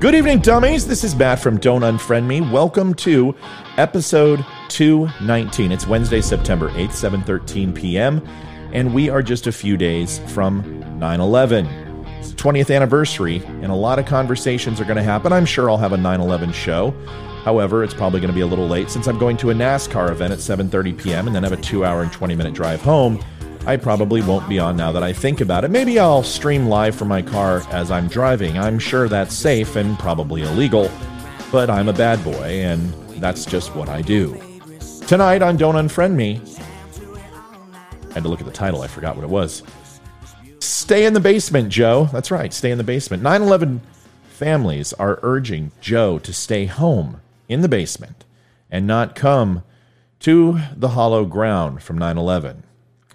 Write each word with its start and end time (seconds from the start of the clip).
Good 0.00 0.14
evening, 0.14 0.38
dummies. 0.38 0.86
This 0.86 1.02
is 1.02 1.16
Matt 1.16 1.40
from 1.40 1.58
Don't 1.58 1.80
Unfriend 1.82 2.28
Me. 2.28 2.40
Welcome 2.40 2.94
to 2.94 3.34
episode 3.78 4.46
219. 4.68 5.72
It's 5.72 5.88
Wednesday, 5.88 6.20
September 6.20 6.68
8th, 6.68 6.90
7:13 7.24 7.74
p.m., 7.74 8.24
and 8.72 8.94
we 8.94 9.10
are 9.10 9.24
just 9.24 9.48
a 9.48 9.52
few 9.52 9.76
days 9.76 10.20
from 10.28 10.62
9/11. 11.00 11.66
It's 12.20 12.30
the 12.30 12.36
20th 12.36 12.72
anniversary, 12.72 13.42
and 13.44 13.72
a 13.72 13.74
lot 13.74 13.98
of 13.98 14.06
conversations 14.06 14.80
are 14.80 14.84
going 14.84 14.98
to 14.98 15.02
happen. 15.02 15.32
I'm 15.32 15.44
sure 15.44 15.68
I'll 15.68 15.76
have 15.76 15.92
a 15.92 15.98
9/11 15.98 16.54
show. 16.54 16.94
However, 17.42 17.82
it's 17.82 17.92
probably 17.92 18.20
going 18.20 18.30
to 18.30 18.36
be 18.36 18.42
a 18.42 18.46
little 18.46 18.68
late 18.68 18.90
since 18.90 19.08
I'm 19.08 19.18
going 19.18 19.36
to 19.38 19.50
a 19.50 19.54
NASCAR 19.54 20.12
event 20.12 20.32
at 20.32 20.38
7:30 20.38 20.96
p.m. 20.96 21.26
and 21.26 21.34
then 21.34 21.42
have 21.42 21.50
a 21.50 21.56
2-hour 21.56 22.02
and 22.02 22.12
20-minute 22.12 22.54
drive 22.54 22.80
home. 22.80 23.18
I 23.68 23.76
probably 23.76 24.22
won't 24.22 24.48
be 24.48 24.58
on 24.58 24.78
now 24.78 24.92
that 24.92 25.02
I 25.02 25.12
think 25.12 25.42
about 25.42 25.62
it. 25.62 25.70
Maybe 25.70 25.98
I'll 25.98 26.22
stream 26.22 26.68
live 26.68 26.96
from 26.96 27.08
my 27.08 27.20
car 27.20 27.62
as 27.68 27.90
I'm 27.90 28.08
driving. 28.08 28.58
I'm 28.58 28.78
sure 28.78 29.10
that's 29.10 29.34
safe 29.34 29.76
and 29.76 29.98
probably 29.98 30.40
illegal, 30.40 30.90
but 31.52 31.68
I'm 31.68 31.90
a 31.90 31.92
bad 31.92 32.24
boy 32.24 32.62
and 32.62 32.90
that's 33.20 33.44
just 33.44 33.74
what 33.74 33.90
I 33.90 34.00
do. 34.00 34.40
Tonight 35.06 35.42
on 35.42 35.58
Don't 35.58 35.74
Unfriend 35.74 36.14
Me, 36.14 36.40
I 38.08 38.14
had 38.14 38.22
to 38.22 38.30
look 38.30 38.40
at 38.40 38.46
the 38.46 38.52
title, 38.52 38.80
I 38.80 38.86
forgot 38.86 39.16
what 39.16 39.24
it 39.24 39.28
was. 39.28 39.62
Stay 40.60 41.04
in 41.04 41.12
the 41.12 41.20
basement, 41.20 41.68
Joe. 41.68 42.08
That's 42.10 42.30
right, 42.30 42.54
stay 42.54 42.70
in 42.70 42.78
the 42.78 42.84
basement. 42.84 43.22
9 43.22 43.42
11 43.42 43.82
families 44.30 44.94
are 44.94 45.18
urging 45.22 45.72
Joe 45.82 46.18
to 46.20 46.32
stay 46.32 46.64
home 46.64 47.20
in 47.50 47.60
the 47.60 47.68
basement 47.68 48.24
and 48.70 48.86
not 48.86 49.14
come 49.14 49.62
to 50.20 50.58
the 50.74 50.88
hollow 50.88 51.26
ground 51.26 51.82
from 51.82 51.98
9 51.98 52.16
11 52.16 52.62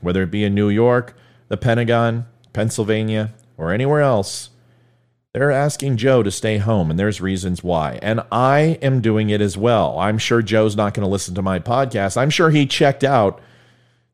whether 0.04 0.24
it 0.24 0.32
be 0.32 0.44
in 0.44 0.54
New 0.54 0.70
York, 0.70 1.16
the 1.48 1.58
Pentagon, 1.58 2.26
Pennsylvania, 2.52 3.34
or 3.58 3.72
anywhere 3.72 4.02
else, 4.02 4.50
they're 5.34 5.52
asking 5.52 5.98
Joe 5.98 6.22
to 6.22 6.30
stay 6.30 6.60
home, 6.60 6.92
and 6.92 7.00
there's 7.00 7.20
reasons 7.20 7.64
why. 7.64 7.98
And 8.04 8.22
I 8.32 8.78
am 8.84 9.02
doing 9.02 9.32
it 9.32 9.42
as 9.42 9.58
well. 9.58 9.98
I'm 9.98 10.20
sure 10.20 10.44
Joe's 10.44 10.76
not 10.76 10.94
going 10.94 11.04
to 11.04 11.12
listen 11.12 11.34
to 11.36 11.42
my 11.42 11.58
podcast. 11.58 12.18
I'm 12.18 12.30
sure 12.30 12.52
he 12.52 12.68
checked 12.68 13.04
out 13.04 13.42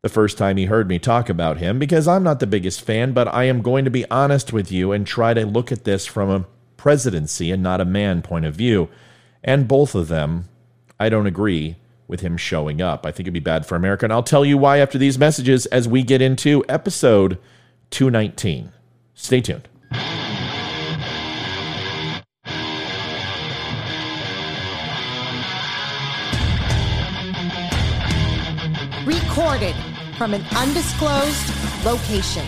the 0.02 0.08
first 0.08 0.38
time 0.38 0.56
he 0.56 0.66
heard 0.66 0.88
me 0.88 0.98
talk 0.98 1.28
about 1.28 1.58
him 1.58 1.78
because 1.78 2.08
I'm 2.08 2.24
not 2.24 2.40
the 2.40 2.48
biggest 2.48 2.82
fan, 2.82 3.12
but 3.12 3.28
I 3.28 3.44
am 3.44 3.62
going 3.62 3.84
to 3.84 3.92
be 3.92 4.10
honest 4.10 4.54
with 4.54 4.72
you 4.72 4.94
and 4.94 5.06
try 5.06 5.34
to 5.34 5.46
look 5.46 5.74
at 5.74 5.84
this 5.84 6.06
from 6.06 6.30
a 6.30 6.46
presidency 6.78 7.52
and 7.52 7.62
not 7.62 7.82
a 7.82 7.86
man 7.86 8.22
point 8.22 8.46
of 8.46 8.56
view. 8.56 8.88
And 9.44 9.68
both 9.68 9.96
of 9.96 10.08
them, 10.08 10.48
I 10.98 11.10
don't 11.10 11.28
agree 11.28 11.76
with 12.10 12.22
him 12.22 12.36
showing 12.36 12.82
up. 12.82 13.06
I 13.06 13.12
think 13.12 13.26
it'd 13.26 13.34
be 13.34 13.40
bad 13.40 13.66
for 13.66 13.76
America. 13.76 14.06
And 14.06 14.12
I'll 14.12 14.24
tell 14.24 14.44
you 14.44 14.58
why 14.58 14.80
after 14.80 14.98
these 14.98 15.18
messages 15.18 15.68
as 15.68 15.88
we 15.88 16.04
get 16.04 16.22
into 16.22 16.66
episode 16.68 17.38
219. 17.92 18.72
Stay 19.14 19.40
tuned. 19.40 19.68
Recorded 29.06 29.76
from 30.18 30.34
an 30.34 30.44
undisclosed 30.58 31.86
location. 31.86 32.46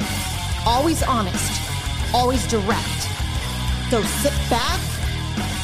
Always 0.66 1.04
honest, 1.04 1.62
always 2.14 2.45
direct. 2.48 2.88
So 3.89 4.02
sit 4.02 4.34
back, 4.50 4.80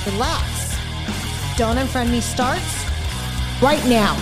relax. 0.06 0.76
Don't 1.58 1.78
Unfriend 1.78 2.12
Me 2.12 2.22
starts 2.22 2.88
right 3.62 3.84
now. 3.88 4.16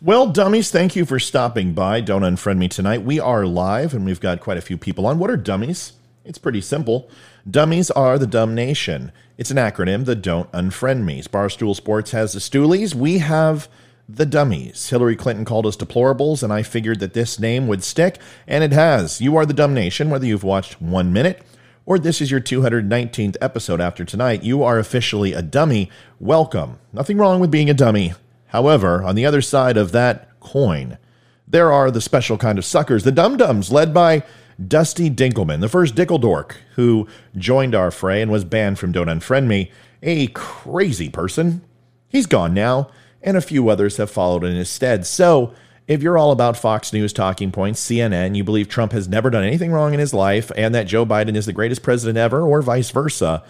Well, 0.00 0.28
dummies, 0.28 0.70
thank 0.70 0.94
you 0.94 1.04
for 1.04 1.18
stopping 1.18 1.72
by. 1.72 2.00
Don't 2.00 2.22
unfriend 2.22 2.58
me 2.58 2.68
tonight. 2.68 3.02
We 3.02 3.18
are 3.18 3.44
live 3.44 3.92
and 3.92 4.04
we've 4.04 4.20
got 4.20 4.40
quite 4.40 4.56
a 4.56 4.60
few 4.60 4.78
people 4.78 5.04
on. 5.04 5.18
What 5.18 5.30
are 5.30 5.36
dummies? 5.36 5.94
It's 6.24 6.38
pretty 6.38 6.60
simple. 6.60 7.10
Dummies 7.50 7.90
are 7.90 8.16
the 8.16 8.26
dumb 8.26 8.54
nation. 8.54 9.10
It's 9.36 9.50
an 9.50 9.56
acronym, 9.56 10.04
the 10.04 10.14
Don't 10.14 10.50
Unfriend 10.52 11.04
Me. 11.04 11.22
Barstool 11.22 11.74
Sports 11.74 12.12
has 12.12 12.32
the 12.32 12.38
Stoolies. 12.38 12.94
We 12.94 13.18
have 13.18 13.68
the 14.08 14.26
dummies. 14.26 14.88
Hillary 14.88 15.16
Clinton 15.16 15.44
called 15.44 15.66
us 15.66 15.76
deplorables, 15.76 16.42
and 16.42 16.52
I 16.52 16.62
figured 16.62 17.00
that 17.00 17.14
this 17.14 17.38
name 17.38 17.66
would 17.66 17.82
stick, 17.82 18.18
and 18.46 18.62
it 18.62 18.72
has. 18.72 19.20
You 19.20 19.36
are 19.36 19.46
the 19.46 19.54
dumb 19.54 19.74
nation, 19.74 20.10
whether 20.10 20.26
you've 20.26 20.44
watched 20.44 20.80
one 20.80 21.12
minute 21.12 21.42
or 21.86 22.00
this 22.00 22.20
is 22.20 22.30
your 22.32 22.40
219th 22.40 23.36
episode 23.40 23.80
after 23.80 24.04
tonight. 24.04 24.42
You 24.42 24.64
are 24.64 24.78
officially 24.78 25.32
a 25.32 25.40
dummy. 25.40 25.88
Welcome. 26.18 26.80
Nothing 26.92 27.16
wrong 27.16 27.38
with 27.38 27.50
being 27.50 27.70
a 27.70 27.74
dummy. 27.74 28.12
However, 28.48 29.02
on 29.04 29.14
the 29.14 29.24
other 29.24 29.40
side 29.40 29.76
of 29.76 29.92
that 29.92 30.28
coin, 30.40 30.98
there 31.46 31.72
are 31.72 31.92
the 31.92 32.00
special 32.00 32.36
kind 32.36 32.58
of 32.58 32.64
suckers, 32.64 33.04
the 33.04 33.12
dum 33.12 33.36
dums, 33.36 33.70
led 33.70 33.94
by 33.94 34.24
Dusty 34.66 35.08
Dinkelman, 35.08 35.60
the 35.60 35.68
first 35.68 35.94
Dickeldork, 35.94 36.56
who 36.74 37.06
joined 37.36 37.74
our 37.74 37.92
fray 37.92 38.20
and 38.20 38.32
was 38.32 38.44
banned 38.44 38.80
from 38.80 38.90
Don't 38.90 39.06
Unfriend 39.06 39.46
Me. 39.46 39.70
A 40.02 40.26
crazy 40.28 41.08
person. 41.08 41.62
He's 42.08 42.26
gone 42.26 42.52
now 42.52 42.90
and 43.22 43.36
a 43.36 43.40
few 43.40 43.68
others 43.68 43.96
have 43.96 44.10
followed 44.10 44.44
in 44.44 44.54
his 44.54 44.70
stead. 44.70 45.06
So, 45.06 45.54
if 45.86 46.02
you're 46.02 46.18
all 46.18 46.32
about 46.32 46.56
Fox 46.56 46.92
News 46.92 47.12
talking 47.12 47.52
points, 47.52 47.84
CNN, 47.84 48.36
you 48.36 48.42
believe 48.42 48.68
Trump 48.68 48.90
has 48.90 49.06
never 49.06 49.30
done 49.30 49.44
anything 49.44 49.70
wrong 49.70 49.94
in 49.94 50.00
his 50.00 50.12
life 50.12 50.50
and 50.56 50.74
that 50.74 50.88
Joe 50.88 51.06
Biden 51.06 51.36
is 51.36 51.46
the 51.46 51.52
greatest 51.52 51.82
president 51.82 52.18
ever, 52.18 52.42
or 52.42 52.60
vice 52.60 52.90
versa, 52.90 53.44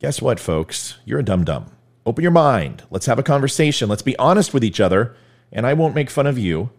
guess 0.00 0.20
what, 0.20 0.40
folks? 0.40 0.96
You're 1.04 1.20
a 1.20 1.24
dum 1.24 1.44
dum. 1.44 1.66
Open 2.04 2.22
your 2.22 2.32
mind. 2.32 2.82
Let's 2.90 3.06
have 3.06 3.18
a 3.18 3.22
conversation. 3.22 3.88
Let's 3.88 4.02
be 4.02 4.18
honest 4.18 4.52
with 4.52 4.64
each 4.64 4.80
other, 4.80 5.14
and 5.52 5.66
I 5.66 5.74
won't 5.74 5.94
make 5.94 6.10
fun 6.10 6.26
of 6.26 6.38
you. 6.38 6.70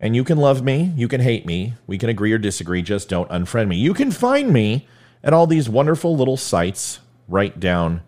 And 0.00 0.16
you 0.16 0.24
can 0.24 0.38
love 0.38 0.62
me, 0.62 0.92
you 0.96 1.08
can 1.08 1.20
hate 1.20 1.44
me, 1.44 1.74
we 1.88 1.98
can 1.98 2.08
agree 2.08 2.32
or 2.32 2.38
disagree, 2.38 2.82
just 2.82 3.08
don't 3.08 3.28
unfriend 3.30 3.66
me. 3.66 3.76
You 3.76 3.92
can 3.94 4.12
find 4.12 4.52
me 4.52 4.86
at 5.24 5.32
all 5.32 5.48
these 5.48 5.68
wonderful 5.68 6.16
little 6.16 6.36
sites 6.36 7.00
right 7.26 7.58
down 7.58 8.02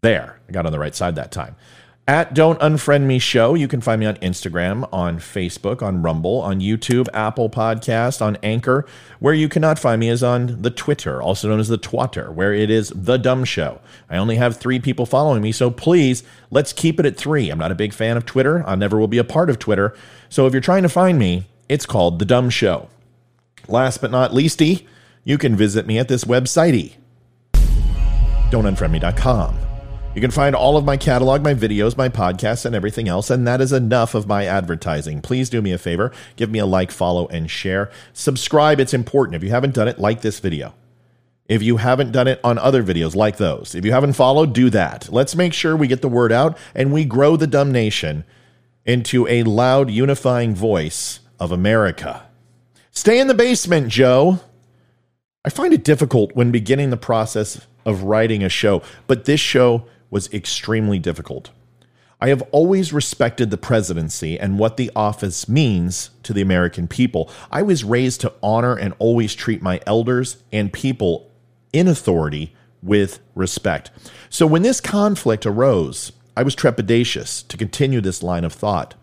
there. 0.00 0.38
I 0.48 0.52
got 0.52 0.64
on 0.64 0.70
the 0.70 0.78
right 0.78 0.94
side 0.94 1.16
that 1.16 1.32
time 1.32 1.56
at 2.08 2.32
Don't 2.32 2.58
Unfriend 2.60 3.02
Me 3.02 3.18
Show. 3.18 3.54
You 3.54 3.68
can 3.68 3.82
find 3.82 4.00
me 4.00 4.06
on 4.06 4.16
Instagram, 4.16 4.88
on 4.90 5.18
Facebook, 5.18 5.82
on 5.82 6.00
Rumble, 6.00 6.40
on 6.40 6.58
YouTube, 6.58 7.06
Apple 7.12 7.50
Podcast, 7.50 8.22
on 8.22 8.38
Anchor. 8.42 8.86
Where 9.18 9.34
you 9.34 9.46
cannot 9.46 9.78
find 9.78 10.00
me 10.00 10.08
is 10.08 10.22
on 10.22 10.62
the 10.62 10.70
Twitter, 10.70 11.20
also 11.20 11.48
known 11.48 11.60
as 11.60 11.68
the 11.68 11.76
Twatter, 11.76 12.32
where 12.32 12.54
it 12.54 12.70
is 12.70 12.90
The 12.96 13.18
Dumb 13.18 13.44
Show. 13.44 13.82
I 14.08 14.16
only 14.16 14.36
have 14.36 14.56
three 14.56 14.80
people 14.80 15.04
following 15.04 15.42
me, 15.42 15.52
so 15.52 15.70
please, 15.70 16.22
let's 16.50 16.72
keep 16.72 16.98
it 16.98 17.04
at 17.04 17.18
three. 17.18 17.50
I'm 17.50 17.58
not 17.58 17.72
a 17.72 17.76
big 17.76 17.92
fan 17.92 18.16
of 18.16 18.24
Twitter. 18.24 18.66
I 18.66 18.74
never 18.74 18.98
will 18.98 19.06
be 19.06 19.18
a 19.18 19.24
part 19.24 19.50
of 19.50 19.58
Twitter. 19.58 19.94
So 20.30 20.46
if 20.46 20.54
you're 20.54 20.62
trying 20.62 20.84
to 20.84 20.88
find 20.88 21.18
me, 21.18 21.44
it's 21.68 21.84
called 21.84 22.18
The 22.18 22.24
Dumb 22.24 22.48
Show. 22.48 22.88
Last 23.68 24.00
but 24.00 24.10
not 24.10 24.30
leasty, 24.30 24.86
you 25.24 25.36
can 25.36 25.54
visit 25.54 25.86
me 25.86 25.98
at 25.98 26.08
this 26.08 26.24
website, 26.24 26.94
don'tunfriendme.com. 28.50 29.67
You 30.14 30.22
can 30.22 30.30
find 30.30 30.56
all 30.56 30.76
of 30.76 30.84
my 30.84 30.96
catalog, 30.96 31.42
my 31.42 31.54
videos, 31.54 31.96
my 31.96 32.08
podcasts, 32.08 32.64
and 32.64 32.74
everything 32.74 33.08
else, 33.08 33.30
and 33.30 33.46
that 33.46 33.60
is 33.60 33.72
enough 33.72 34.14
of 34.14 34.26
my 34.26 34.46
advertising. 34.46 35.20
Please 35.20 35.48
do 35.48 35.62
me 35.62 35.70
a 35.70 35.78
favor, 35.78 36.12
give 36.34 36.50
me 36.50 36.58
a 36.58 36.66
like, 36.66 36.90
follow, 36.90 37.28
and 37.28 37.50
share. 37.50 37.90
Subscribe, 38.14 38.80
it's 38.80 38.94
important. 38.94 39.36
If 39.36 39.44
you 39.44 39.50
haven't 39.50 39.74
done 39.74 39.86
it, 39.86 39.98
like 39.98 40.22
this 40.22 40.40
video. 40.40 40.74
If 41.46 41.62
you 41.62 41.76
haven't 41.76 42.12
done 42.12 42.26
it 42.26 42.40
on 42.42 42.58
other 42.58 42.82
videos 42.82 43.14
like 43.14 43.36
those, 43.36 43.74
if 43.74 43.84
you 43.84 43.92
haven't 43.92 44.14
followed, 44.14 44.52
do 44.52 44.70
that. 44.70 45.08
Let's 45.10 45.36
make 45.36 45.54
sure 45.54 45.76
we 45.76 45.86
get 45.86 46.02
the 46.02 46.08
word 46.08 46.32
out 46.32 46.58
and 46.74 46.92
we 46.92 47.04
grow 47.04 47.36
the 47.36 47.46
dumb 47.46 47.70
nation 47.70 48.24
into 48.84 49.26
a 49.28 49.44
loud, 49.44 49.90
unifying 49.90 50.54
voice 50.54 51.20
of 51.38 51.52
America. 51.52 52.24
Stay 52.90 53.20
in 53.20 53.28
the 53.28 53.34
basement, 53.34 53.88
Joe. 53.88 54.40
I 55.44 55.50
find 55.50 55.72
it 55.72 55.84
difficult 55.84 56.34
when 56.34 56.50
beginning 56.50 56.90
the 56.90 56.96
process 56.96 57.66
of 57.86 58.02
writing 58.02 58.42
a 58.42 58.48
show, 58.48 58.82
but 59.06 59.24
this 59.24 59.40
show 59.40 59.86
was 60.10 60.32
extremely 60.32 60.98
difficult. 60.98 61.50
I 62.20 62.28
have 62.28 62.42
always 62.50 62.92
respected 62.92 63.50
the 63.50 63.56
presidency 63.56 64.38
and 64.40 64.58
what 64.58 64.76
the 64.76 64.90
office 64.96 65.48
means 65.48 66.10
to 66.24 66.32
the 66.32 66.42
American 66.42 66.88
people. 66.88 67.30
I 67.50 67.62
was 67.62 67.84
raised 67.84 68.20
to 68.22 68.32
honor 68.42 68.74
and 68.74 68.94
always 68.98 69.36
treat 69.36 69.62
my 69.62 69.80
elders 69.86 70.42
and 70.52 70.72
people 70.72 71.30
in 71.72 71.86
authority 71.86 72.54
with 72.82 73.20
respect. 73.36 73.92
So 74.30 74.46
when 74.48 74.62
this 74.62 74.80
conflict 74.80 75.46
arose, 75.46 76.10
I 76.36 76.42
was 76.42 76.56
trepidatious 76.56 77.46
to 77.46 77.56
continue 77.56 78.00
this 78.00 78.22
line 78.22 78.44
of 78.44 78.52
thought. 78.52 78.94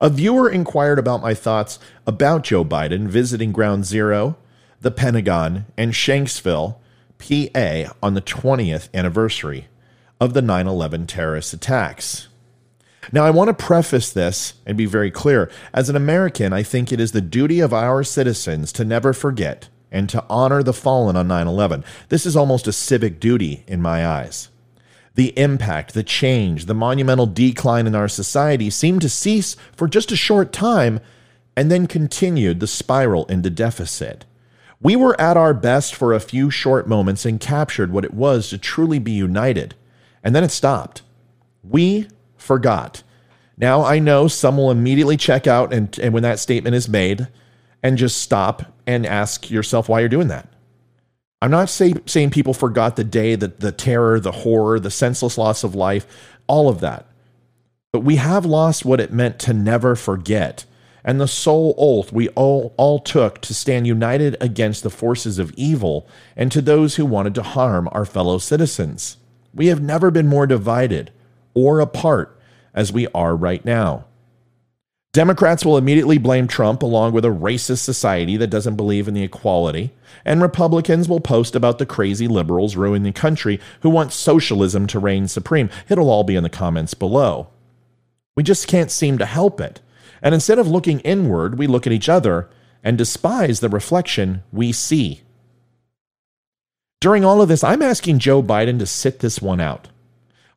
A 0.00 0.10
viewer 0.10 0.50
inquired 0.50 0.98
about 0.98 1.22
my 1.22 1.34
thoughts 1.34 1.78
about 2.04 2.42
Joe 2.42 2.64
Biden 2.64 3.06
visiting 3.06 3.52
Ground 3.52 3.84
Zero, 3.84 4.36
the 4.80 4.90
Pentagon, 4.90 5.66
and 5.76 5.92
Shanksville, 5.92 6.76
PA 7.18 7.94
on 8.02 8.14
the 8.14 8.20
20th 8.20 8.88
anniversary 8.92 9.68
of 10.20 10.34
the 10.34 10.42
9 10.42 10.66
11 10.66 11.06
terrorist 11.06 11.52
attacks. 11.52 12.28
Now, 13.12 13.24
I 13.24 13.30
want 13.30 13.48
to 13.48 13.64
preface 13.64 14.10
this 14.10 14.54
and 14.64 14.78
be 14.78 14.86
very 14.86 15.10
clear. 15.10 15.50
As 15.72 15.88
an 15.88 15.96
American, 15.96 16.52
I 16.52 16.62
think 16.62 16.90
it 16.90 17.00
is 17.00 17.12
the 17.12 17.20
duty 17.20 17.60
of 17.60 17.74
our 17.74 18.02
citizens 18.02 18.72
to 18.72 18.84
never 18.84 19.12
forget 19.12 19.68
and 19.92 20.08
to 20.08 20.24
honor 20.28 20.62
the 20.62 20.72
fallen 20.72 21.16
on 21.16 21.28
9 21.28 21.46
11. 21.46 21.84
This 22.08 22.26
is 22.26 22.36
almost 22.36 22.66
a 22.66 22.72
civic 22.72 23.20
duty 23.20 23.64
in 23.66 23.82
my 23.82 24.06
eyes. 24.06 24.48
The 25.14 25.38
impact, 25.38 25.94
the 25.94 26.02
change, 26.02 26.66
the 26.66 26.74
monumental 26.74 27.26
decline 27.26 27.86
in 27.86 27.94
our 27.94 28.08
society 28.08 28.68
seemed 28.70 29.02
to 29.02 29.08
cease 29.08 29.56
for 29.76 29.86
just 29.86 30.10
a 30.10 30.16
short 30.16 30.52
time 30.52 30.98
and 31.56 31.70
then 31.70 31.86
continued 31.86 32.58
the 32.58 32.66
spiral 32.66 33.24
into 33.26 33.50
deficit. 33.50 34.24
We 34.80 34.96
were 34.96 35.18
at 35.20 35.36
our 35.36 35.54
best 35.54 35.94
for 35.94 36.12
a 36.12 36.20
few 36.20 36.50
short 36.50 36.88
moments 36.88 37.24
and 37.24 37.38
captured 37.38 37.92
what 37.92 38.04
it 38.04 38.12
was 38.12 38.50
to 38.50 38.58
truly 38.58 38.98
be 38.98 39.12
united, 39.12 39.76
and 40.24 40.34
then 40.34 40.42
it 40.42 40.50
stopped. 40.50 41.02
We 41.62 42.08
forgot. 42.36 43.04
Now 43.56 43.84
I 43.84 44.00
know 44.00 44.26
some 44.26 44.56
will 44.56 44.72
immediately 44.72 45.16
check 45.16 45.46
out 45.46 45.72
and, 45.72 45.96
and 46.00 46.12
when 46.12 46.24
that 46.24 46.40
statement 46.40 46.74
is 46.74 46.88
made 46.88 47.28
and 47.82 47.98
just 47.98 48.20
stop 48.20 48.72
and 48.86 49.06
ask 49.06 49.50
yourself 49.50 49.88
why 49.88 50.00
you're 50.00 50.08
doing 50.08 50.28
that. 50.28 50.48
I'm 51.42 51.50
not 51.50 51.68
say, 51.68 51.92
saying 52.06 52.30
people 52.30 52.54
forgot 52.54 52.96
the 52.96 53.04
day, 53.04 53.34
that 53.34 53.60
the 53.60 53.70
terror, 53.70 54.18
the 54.18 54.32
horror, 54.32 54.80
the 54.80 54.90
senseless 54.90 55.36
loss 55.36 55.62
of 55.62 55.74
life, 55.74 56.06
all 56.46 56.70
of 56.70 56.80
that. 56.80 57.06
But 57.92 58.00
we 58.00 58.16
have 58.16 58.46
lost 58.46 58.86
what 58.86 58.98
it 58.98 59.12
meant 59.12 59.38
to 59.40 59.52
never 59.52 59.94
forget, 59.94 60.64
and 61.04 61.20
the 61.20 61.28
sole 61.28 61.74
oath 61.76 62.10
we 62.12 62.28
all, 62.30 62.74
all 62.78 62.98
took 62.98 63.42
to 63.42 63.52
stand 63.52 63.86
united 63.86 64.38
against 64.40 64.82
the 64.82 64.90
forces 64.90 65.38
of 65.38 65.52
evil 65.54 66.08
and 66.34 66.50
to 66.50 66.62
those 66.62 66.96
who 66.96 67.04
wanted 67.04 67.34
to 67.34 67.42
harm 67.42 67.90
our 67.92 68.06
fellow 68.06 68.38
citizens. 68.38 69.18
We 69.54 69.68
have 69.68 69.80
never 69.80 70.10
been 70.10 70.26
more 70.26 70.46
divided 70.46 71.12
or 71.54 71.80
apart 71.80 72.38
as 72.74 72.92
we 72.92 73.06
are 73.14 73.36
right 73.36 73.64
now. 73.64 74.06
Democrats 75.12 75.64
will 75.64 75.78
immediately 75.78 76.18
blame 76.18 76.48
Trump 76.48 76.82
along 76.82 77.12
with 77.12 77.24
a 77.24 77.28
racist 77.28 77.84
society 77.84 78.36
that 78.36 78.48
doesn't 78.48 78.74
believe 78.74 79.06
in 79.06 79.14
the 79.14 79.22
equality, 79.22 79.92
and 80.24 80.42
Republicans 80.42 81.08
will 81.08 81.20
post 81.20 81.54
about 81.54 81.78
the 81.78 81.86
crazy 81.86 82.26
liberals 82.26 82.74
ruining 82.74 83.04
the 83.04 83.12
country 83.12 83.60
who 83.82 83.90
want 83.90 84.12
socialism 84.12 84.88
to 84.88 84.98
reign 84.98 85.28
supreme. 85.28 85.70
It'll 85.88 86.10
all 86.10 86.24
be 86.24 86.34
in 86.34 86.42
the 86.42 86.50
comments 86.50 86.94
below. 86.94 87.46
We 88.34 88.42
just 88.42 88.66
can't 88.66 88.90
seem 88.90 89.18
to 89.18 89.26
help 89.26 89.60
it. 89.60 89.80
And 90.20 90.34
instead 90.34 90.58
of 90.58 90.66
looking 90.66 90.98
inward, 91.00 91.58
we 91.58 91.68
look 91.68 91.86
at 91.86 91.92
each 91.92 92.08
other 92.08 92.50
and 92.82 92.98
despise 92.98 93.60
the 93.60 93.68
reflection 93.68 94.42
we 94.50 94.72
see. 94.72 95.22
During 97.04 97.22
all 97.22 97.42
of 97.42 97.48
this, 97.48 97.62
I'm 97.62 97.82
asking 97.82 98.20
Joe 98.20 98.42
Biden 98.42 98.78
to 98.78 98.86
sit 98.86 99.18
this 99.18 99.42
one 99.42 99.60
out. 99.60 99.88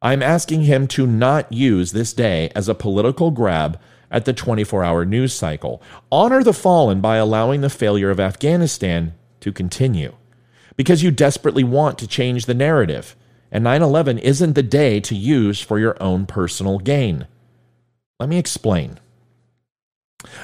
I'm 0.01 0.23
asking 0.23 0.61
him 0.61 0.87
to 0.87 1.05
not 1.05 1.51
use 1.51 1.91
this 1.91 2.13
day 2.13 2.49
as 2.55 2.69
a 2.69 2.73
political 2.73 3.31
grab 3.31 3.77
at 4.09 4.23
the 4.23 4.31
24 4.31 4.81
hour 4.81 5.03
news 5.03 5.33
cycle. 5.33 5.81
Honor 6.09 6.41
the 6.43 6.53
fallen 6.53 7.01
by 7.01 7.17
allowing 7.17 7.59
the 7.59 7.69
failure 7.69 8.09
of 8.09 8.21
Afghanistan 8.21 9.13
to 9.41 9.51
continue 9.51 10.15
because 10.77 11.03
you 11.03 11.11
desperately 11.11 11.65
want 11.65 11.97
to 11.97 12.07
change 12.07 12.45
the 12.45 12.53
narrative. 12.53 13.17
And 13.51 13.65
9 13.65 13.81
11 13.81 14.17
isn't 14.19 14.53
the 14.53 14.63
day 14.63 15.01
to 15.01 15.15
use 15.15 15.59
for 15.59 15.79
your 15.79 16.01
own 16.01 16.25
personal 16.25 16.79
gain. 16.79 17.27
Let 18.21 18.29
me 18.29 18.37
explain. 18.37 19.01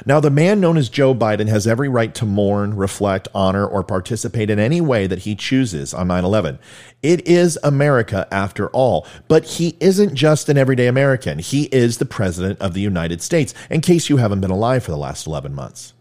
Now, 0.06 0.20
the 0.20 0.30
man 0.30 0.60
known 0.60 0.78
as 0.78 0.88
Joe 0.88 1.16
Biden 1.16 1.48
has 1.48 1.66
every 1.66 1.90
right 1.90 2.14
to 2.16 2.26
mourn, 2.26 2.76
reflect, 2.76 3.28
honor, 3.34 3.66
or 3.66 3.84
participate 3.84 4.52
in 4.52 4.60
any 4.60 4.82
way 4.82 5.08
that 5.08 5.20
he 5.20 5.36
chooses 5.36 5.96
on 5.96 6.08
9 6.10 6.24
11. 6.24 6.60
It 7.02 7.28
is 7.28 7.58
America 7.64 8.28
after 8.32 8.70
all, 8.70 9.08
but 9.28 9.46
he 9.46 9.76
isn't 9.80 10.14
just 10.14 10.48
an 10.48 10.60
everyday 10.60 10.86
American. 10.86 11.40
He 11.40 11.64
is 11.66 11.98
the 11.98 12.06
President 12.06 12.60
of 12.62 12.76
the 12.76 12.82
United 12.82 13.24
States, 13.24 13.56
in 13.72 13.82
case 13.82 14.10
you 14.10 14.18
haven't 14.18 14.42
been 14.42 14.52
alive 14.52 14.84
for 14.84 14.92
the 14.92 14.98
last 14.98 15.26
11 15.26 15.56
months. 15.56 15.94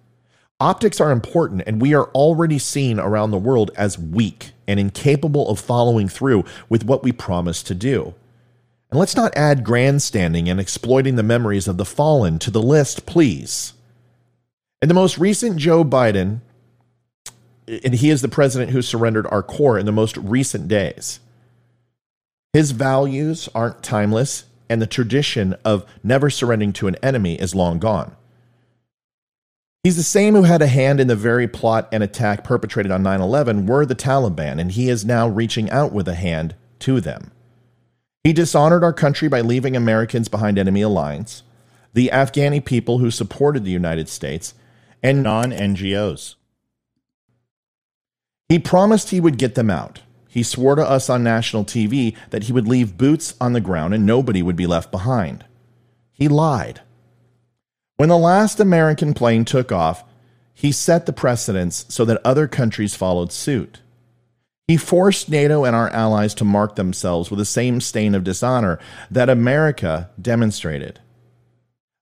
Optics 0.60 1.00
are 1.00 1.10
important, 1.10 1.62
and 1.66 1.80
we 1.80 1.94
are 1.94 2.10
already 2.10 2.58
seen 2.58 3.00
around 3.00 3.30
the 3.30 3.38
world 3.38 3.70
as 3.76 3.98
weak 3.98 4.52
and 4.68 4.78
incapable 4.78 5.48
of 5.48 5.58
following 5.58 6.08
through 6.08 6.44
with 6.68 6.84
what 6.84 7.02
we 7.02 7.10
promised 7.10 7.66
to 7.68 7.74
do. 7.74 8.14
And 8.92 8.98
let's 8.98 9.16
not 9.16 9.34
add 9.38 9.64
grandstanding 9.64 10.50
and 10.50 10.60
exploiting 10.60 11.16
the 11.16 11.22
memories 11.22 11.66
of 11.66 11.78
the 11.78 11.84
fallen 11.86 12.38
to 12.40 12.50
the 12.50 12.60
list, 12.60 13.06
please. 13.06 13.72
In 14.82 14.88
the 14.88 14.94
most 14.94 15.16
recent 15.16 15.56
Joe 15.56 15.82
Biden, 15.82 16.42
and 17.66 17.94
he 17.94 18.10
is 18.10 18.20
the 18.20 18.28
president 18.28 18.72
who 18.72 18.82
surrendered 18.82 19.26
our 19.28 19.42
core 19.42 19.78
in 19.78 19.86
the 19.86 19.92
most 19.92 20.18
recent 20.18 20.68
days. 20.68 21.20
His 22.52 22.72
values 22.72 23.48
aren't 23.54 23.82
timeless, 23.82 24.44
and 24.68 24.82
the 24.82 24.86
tradition 24.86 25.56
of 25.64 25.86
never 26.04 26.28
surrendering 26.28 26.74
to 26.74 26.88
an 26.88 26.96
enemy 27.02 27.40
is 27.40 27.54
long 27.54 27.78
gone. 27.78 28.14
He's 29.82 29.96
the 29.96 30.02
same 30.02 30.34
who 30.34 30.42
had 30.42 30.60
a 30.60 30.66
hand 30.66 31.00
in 31.00 31.08
the 31.08 31.16
very 31.16 31.48
plot 31.48 31.88
and 31.92 32.02
attack 32.02 32.44
perpetrated 32.44 32.92
on 32.92 33.02
9 33.02 33.22
11 33.22 33.64
were 33.64 33.86
the 33.86 33.94
Taliban, 33.94 34.60
and 34.60 34.72
he 34.72 34.90
is 34.90 35.02
now 35.02 35.26
reaching 35.28 35.70
out 35.70 35.94
with 35.94 36.08
a 36.08 36.14
hand 36.14 36.54
to 36.80 37.00
them. 37.00 37.30
He 38.24 38.32
dishonored 38.32 38.84
our 38.84 38.92
country 38.92 39.28
by 39.28 39.40
leaving 39.40 39.76
Americans 39.76 40.28
behind 40.28 40.58
enemy 40.58 40.84
lines, 40.84 41.42
the 41.92 42.10
Afghani 42.12 42.64
people 42.64 42.98
who 42.98 43.10
supported 43.10 43.64
the 43.64 43.70
United 43.70 44.08
States, 44.08 44.54
and 45.02 45.22
non 45.22 45.50
NGOs. 45.50 46.36
He 48.48 48.58
promised 48.58 49.10
he 49.10 49.20
would 49.20 49.38
get 49.38 49.54
them 49.54 49.70
out. 49.70 50.02
He 50.28 50.42
swore 50.42 50.76
to 50.76 50.88
us 50.88 51.10
on 51.10 51.24
national 51.24 51.64
TV 51.64 52.16
that 52.30 52.44
he 52.44 52.52
would 52.52 52.68
leave 52.68 52.96
boots 52.96 53.34
on 53.40 53.52
the 53.52 53.60
ground 53.60 53.92
and 53.92 54.06
nobody 54.06 54.42
would 54.42 54.56
be 54.56 54.66
left 54.66 54.90
behind. 54.90 55.44
He 56.12 56.28
lied. 56.28 56.80
When 57.96 58.08
the 58.08 58.18
last 58.18 58.60
American 58.60 59.14
plane 59.14 59.44
took 59.44 59.72
off, 59.72 60.04
he 60.54 60.70
set 60.72 61.06
the 61.06 61.12
precedence 61.12 61.84
so 61.88 62.04
that 62.04 62.20
other 62.24 62.46
countries 62.46 62.94
followed 62.94 63.32
suit. 63.32 63.80
He 64.72 64.78
forced 64.78 65.28
NATO 65.28 65.64
and 65.64 65.76
our 65.76 65.90
allies 65.90 66.32
to 66.32 66.46
mark 66.46 66.76
themselves 66.76 67.30
with 67.30 67.36
the 67.36 67.44
same 67.44 67.78
stain 67.82 68.14
of 68.14 68.24
dishonor 68.24 68.78
that 69.10 69.28
America 69.28 70.08
demonstrated. 70.18 70.98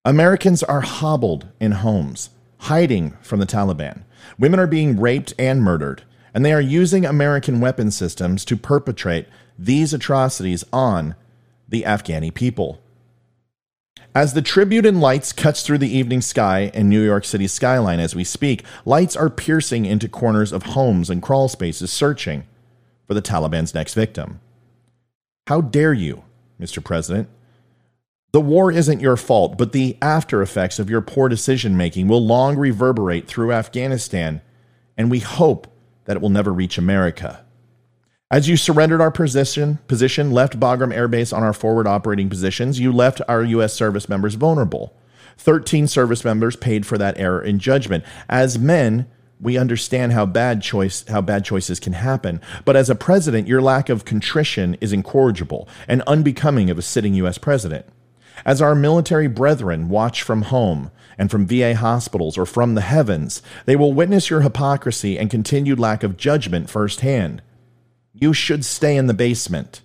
Americans 0.04 0.62
are 0.62 0.80
hobbled 0.80 1.48
in 1.58 1.72
homes, 1.72 2.30
hiding 2.58 3.16
from 3.22 3.40
the 3.40 3.44
Taliban. 3.44 4.04
Women 4.38 4.60
are 4.60 4.68
being 4.68 5.00
raped 5.00 5.34
and 5.36 5.60
murdered, 5.62 6.04
and 6.32 6.44
they 6.44 6.52
are 6.52 6.60
using 6.60 7.04
American 7.04 7.60
weapon 7.60 7.90
systems 7.90 8.44
to 8.44 8.56
perpetrate 8.56 9.26
these 9.58 9.92
atrocities 9.92 10.62
on 10.72 11.16
the 11.68 11.82
Afghani 11.82 12.32
people. 12.32 12.80
As 14.14 14.34
the 14.34 14.42
Tribute 14.42 14.86
in 14.86 15.00
lights 15.00 15.32
cuts 15.32 15.64
through 15.64 15.78
the 15.78 15.92
evening 15.92 16.20
sky 16.20 16.70
and 16.72 16.88
New 16.88 17.02
York 17.02 17.24
City 17.24 17.48
skyline 17.48 17.98
as 17.98 18.14
we 18.14 18.22
speak, 18.22 18.62
lights 18.84 19.16
are 19.16 19.28
piercing 19.28 19.86
into 19.86 20.08
corners 20.08 20.52
of 20.52 20.62
homes 20.62 21.10
and 21.10 21.20
crawl 21.20 21.48
spaces, 21.48 21.90
searching 21.90 22.44
for 23.10 23.14
the 23.14 23.20
Taliban's 23.20 23.74
next 23.74 23.94
victim. 23.94 24.38
How 25.48 25.60
dare 25.60 25.92
you, 25.92 26.22
Mr. 26.60 26.82
President? 26.82 27.28
The 28.30 28.40
war 28.40 28.70
isn't 28.70 29.00
your 29.00 29.16
fault, 29.16 29.58
but 29.58 29.72
the 29.72 29.98
after 30.00 30.42
effects 30.42 30.78
of 30.78 30.88
your 30.88 31.00
poor 31.00 31.28
decision 31.28 31.76
making 31.76 32.06
will 32.06 32.24
long 32.24 32.56
reverberate 32.56 33.26
through 33.26 33.50
Afghanistan, 33.50 34.42
and 34.96 35.10
we 35.10 35.18
hope 35.18 35.66
that 36.04 36.16
it 36.16 36.22
will 36.22 36.28
never 36.28 36.52
reach 36.52 36.78
America. 36.78 37.44
As 38.30 38.48
you 38.48 38.56
surrendered 38.56 39.00
our 39.00 39.10
position, 39.10 39.80
position, 39.88 40.30
left 40.30 40.60
Bagram 40.60 40.94
Air 40.94 41.08
Base 41.08 41.32
on 41.32 41.42
our 41.42 41.52
forward 41.52 41.88
operating 41.88 42.28
positions, 42.28 42.78
you 42.78 42.92
left 42.92 43.20
our 43.26 43.42
U.S. 43.42 43.74
service 43.74 44.08
members 44.08 44.34
vulnerable. 44.34 44.94
13 45.36 45.88
service 45.88 46.24
members 46.24 46.54
paid 46.54 46.86
for 46.86 46.96
that 46.96 47.18
error 47.18 47.42
in 47.42 47.58
judgment. 47.58 48.04
As 48.28 48.56
men, 48.56 49.10
we 49.40 49.56
understand 49.56 50.12
how 50.12 50.26
bad 50.26 50.62
choice 50.62 51.04
how 51.08 51.20
bad 51.20 51.44
choices 51.44 51.80
can 51.80 51.94
happen. 51.94 52.40
But 52.64 52.76
as 52.76 52.90
a 52.90 52.94
president, 52.94 53.48
your 53.48 53.62
lack 53.62 53.88
of 53.88 54.04
contrition 54.04 54.76
is 54.80 54.92
incorrigible 54.92 55.68
and 55.88 56.02
unbecoming 56.02 56.70
of 56.70 56.78
a 56.78 56.82
sitting 56.82 57.14
U.S. 57.14 57.38
president. 57.38 57.86
As 58.44 58.62
our 58.62 58.74
military 58.74 59.26
brethren 59.26 59.88
watch 59.88 60.22
from 60.22 60.42
home 60.42 60.90
and 61.18 61.30
from 61.30 61.46
VA 61.46 61.74
hospitals 61.74 62.38
or 62.38 62.46
from 62.46 62.74
the 62.74 62.80
heavens, 62.80 63.42
they 63.66 63.76
will 63.76 63.92
witness 63.92 64.30
your 64.30 64.40
hypocrisy 64.40 65.18
and 65.18 65.30
continued 65.30 65.78
lack 65.78 66.02
of 66.02 66.16
judgment 66.16 66.70
firsthand. 66.70 67.42
You 68.12 68.32
should 68.32 68.64
stay 68.64 68.96
in 68.96 69.06
the 69.06 69.14
basement. 69.14 69.82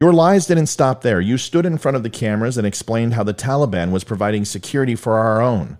Your 0.00 0.12
lies 0.12 0.46
didn't 0.46 0.66
stop 0.66 1.00
there. 1.02 1.20
You 1.20 1.38
stood 1.38 1.64
in 1.64 1.78
front 1.78 1.96
of 1.96 2.02
the 2.02 2.10
cameras 2.10 2.58
and 2.58 2.66
explained 2.66 3.14
how 3.14 3.22
the 3.22 3.34
Taliban 3.34 3.90
was 3.90 4.04
providing 4.04 4.44
security 4.44 4.94
for 4.94 5.18
our 5.18 5.40
own. 5.40 5.78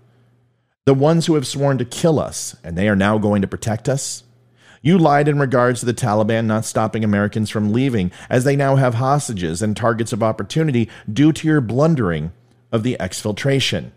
The 0.87 0.93
ones 0.93 1.25
who 1.25 1.35
have 1.35 1.45
sworn 1.45 1.77
to 1.79 1.83
kill 1.83 2.17
us, 2.17 2.55
and 2.63 2.77
they 2.77 2.87
are 2.87 2.95
now 2.95 3.17
going 3.17 3.41
to 3.41 3.47
protect 3.47 3.89
us? 3.89 4.23
You 4.81 4.97
lied 4.97 5.27
in 5.27 5.37
regards 5.37 5.81
to 5.81 5.85
the 5.85 5.93
Taliban 5.93 6.45
not 6.45 6.63
stopping 6.63 7.03
Americans 7.03 7.49
from 7.49 7.73
leaving, 7.73 8.09
as 8.29 8.45
they 8.45 8.55
now 8.55 8.77
have 8.77 8.93
hostages 8.93 9.61
and 9.61 9.75
targets 9.75 10.13
of 10.13 10.23
opportunity 10.23 10.89
due 11.11 11.33
to 11.33 11.45
your 11.45 11.59
blundering 11.59 12.31
of 12.71 12.83
the 12.83 12.95
exfiltration. 13.01 13.91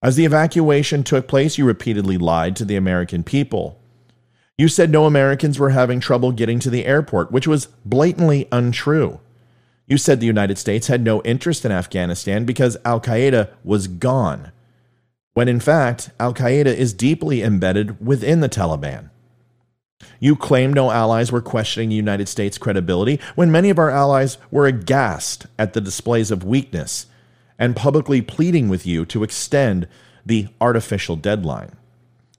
As 0.00 0.14
the 0.14 0.24
evacuation 0.24 1.02
took 1.02 1.26
place, 1.26 1.58
you 1.58 1.64
repeatedly 1.64 2.18
lied 2.18 2.54
to 2.54 2.64
the 2.64 2.76
American 2.76 3.24
people. 3.24 3.76
You 4.56 4.68
said 4.68 4.90
no 4.90 5.06
Americans 5.06 5.58
were 5.58 5.70
having 5.70 5.98
trouble 5.98 6.30
getting 6.30 6.60
to 6.60 6.70
the 6.70 6.86
airport, 6.86 7.32
which 7.32 7.48
was 7.48 7.66
blatantly 7.84 8.46
untrue. 8.52 9.18
You 9.88 9.98
said 9.98 10.20
the 10.20 10.26
United 10.26 10.56
States 10.56 10.86
had 10.86 11.02
no 11.02 11.20
interest 11.22 11.64
in 11.64 11.72
Afghanistan 11.72 12.44
because 12.44 12.76
Al 12.84 13.00
Qaeda 13.00 13.48
was 13.64 13.88
gone, 13.88 14.52
when 15.34 15.48
in 15.48 15.60
fact, 15.60 16.10
Al 16.18 16.32
Qaeda 16.32 16.66
is 16.66 16.92
deeply 16.92 17.42
embedded 17.42 18.04
within 18.04 18.40
the 18.40 18.48
Taliban. 18.48 19.10
You 20.20 20.36
claim 20.36 20.72
no 20.72 20.90
allies 20.90 21.30
were 21.30 21.42
questioning 21.42 21.88
the 21.88 21.96
United 21.96 22.28
States' 22.28 22.58
credibility 22.58 23.20
when 23.34 23.52
many 23.52 23.70
of 23.70 23.78
our 23.78 23.90
allies 23.90 24.38
were 24.50 24.66
aghast 24.66 25.46
at 25.58 25.72
the 25.72 25.80
displays 25.80 26.30
of 26.30 26.44
weakness 26.44 27.06
and 27.58 27.76
publicly 27.76 28.20
pleading 28.22 28.68
with 28.68 28.86
you 28.86 29.04
to 29.06 29.22
extend 29.22 29.88
the 30.24 30.48
artificial 30.60 31.16
deadline. 31.16 31.76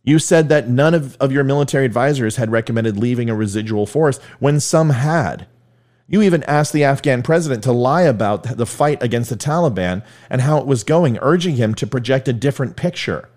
You 0.03 0.19
said 0.19 0.49
that 0.49 0.69
none 0.69 0.93
of, 0.93 1.17
of 1.17 1.31
your 1.31 1.43
military 1.43 1.85
advisors 1.85 2.35
had 2.35 2.51
recommended 2.51 2.97
leaving 2.97 3.29
a 3.29 3.35
residual 3.35 3.85
force 3.85 4.19
when 4.39 4.59
some 4.59 4.91
had. 4.91 5.47
You 6.07 6.21
even 6.21 6.43
asked 6.43 6.71
the 6.71 6.83
Afghan 6.83 7.23
president 7.23 7.63
to 7.63 7.71
lie 7.71 8.03
about 8.03 8.43
the 8.43 8.65
fight 8.65 9.01
against 9.01 9.31
the 9.31 9.35
Taliban 9.35 10.03
and 10.29 10.41
how 10.41 10.59
it 10.59 10.67
was 10.67 10.83
going, 10.83 11.17
urging 11.21 11.55
him 11.55 11.73
to 11.75 11.87
project 11.87 12.27
a 12.27 12.33
different 12.33 12.75
picture. 12.75 13.29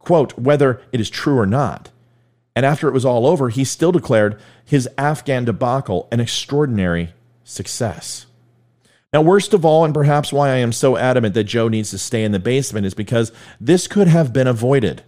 Quote, 0.00 0.36
whether 0.38 0.82
it 0.92 1.00
is 1.00 1.08
true 1.08 1.38
or 1.38 1.46
not. 1.46 1.90
And 2.56 2.66
after 2.66 2.88
it 2.88 2.94
was 2.94 3.04
all 3.04 3.26
over, 3.26 3.48
he 3.48 3.64
still 3.64 3.92
declared 3.92 4.40
his 4.64 4.88
Afghan 4.98 5.44
debacle 5.44 6.08
an 6.10 6.18
extraordinary 6.18 7.14
success. 7.44 8.26
Now, 9.12 9.22
worst 9.22 9.54
of 9.54 9.64
all, 9.64 9.84
and 9.84 9.94
perhaps 9.94 10.32
why 10.32 10.50
I 10.50 10.56
am 10.56 10.72
so 10.72 10.96
adamant 10.96 11.34
that 11.34 11.44
Joe 11.44 11.68
needs 11.68 11.90
to 11.90 11.98
stay 11.98 12.24
in 12.24 12.32
the 12.32 12.38
basement, 12.38 12.86
is 12.86 12.94
because 12.94 13.32
this 13.60 13.86
could 13.86 14.08
have 14.08 14.32
been 14.32 14.46
avoided. 14.46 15.02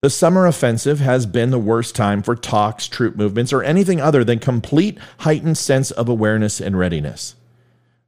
The 0.00 0.10
summer 0.10 0.46
offensive 0.46 1.00
has 1.00 1.26
been 1.26 1.50
the 1.50 1.58
worst 1.58 1.96
time 1.96 2.22
for 2.22 2.36
talks, 2.36 2.86
troop 2.86 3.16
movements, 3.16 3.52
or 3.52 3.64
anything 3.64 4.00
other 4.00 4.22
than 4.22 4.38
complete 4.38 4.96
heightened 5.18 5.58
sense 5.58 5.90
of 5.90 6.08
awareness 6.08 6.60
and 6.60 6.78
readiness. 6.78 7.34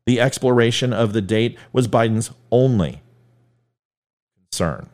The 0.06 0.20
exploration 0.20 0.92
of 0.92 1.12
the 1.12 1.20
date 1.20 1.58
was 1.72 1.88
Biden's 1.88 2.30
only 2.52 3.02
concern. 4.36 4.88